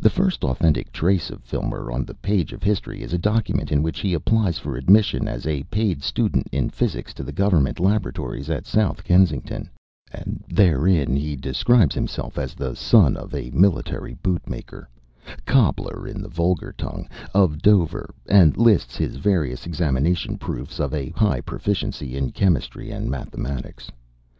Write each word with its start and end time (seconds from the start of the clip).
The 0.00 0.10
first 0.10 0.42
authentic 0.42 0.90
trace 0.90 1.30
of 1.30 1.44
Filmer 1.44 1.88
on 1.92 2.04
the 2.04 2.14
page 2.16 2.52
of 2.52 2.64
history 2.64 3.02
is 3.02 3.12
a 3.12 3.18
document 3.18 3.70
in 3.70 3.84
which 3.84 4.00
he 4.00 4.12
applies 4.12 4.58
for 4.58 4.76
admission 4.76 5.28
as 5.28 5.46
a 5.46 5.62
paid 5.70 6.02
student 6.02 6.48
in 6.50 6.70
physics 6.70 7.14
to 7.14 7.22
the 7.22 7.30
Government 7.30 7.78
laboratories 7.78 8.50
at 8.50 8.66
South 8.66 9.04
Kensington, 9.04 9.70
and 10.10 10.42
therein 10.48 11.14
he 11.14 11.36
describes 11.36 11.94
himself 11.94 12.36
as 12.36 12.54
the 12.54 12.74
son 12.74 13.16
of 13.16 13.32
a 13.32 13.52
"military 13.52 14.14
bootmaker" 14.14 14.88
("cobbler" 15.46 16.04
in 16.04 16.20
the 16.20 16.28
vulgar 16.28 16.72
tongue) 16.76 17.08
of 17.32 17.62
Dover, 17.62 18.12
and 18.26 18.56
lists 18.56 18.96
his 18.96 19.14
various 19.18 19.66
examination 19.66 20.36
proofs 20.36 20.80
of 20.80 20.92
a 20.92 21.10
high 21.10 21.40
proficiency 21.40 22.16
in 22.16 22.32
chemistry 22.32 22.90
and 22.90 23.08
mathematics. 23.08 23.88